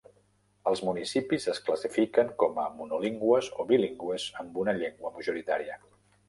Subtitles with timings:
[0.69, 5.79] Els municipis es classifiquen com a monolingües o bilingües amb una llengua majoritària.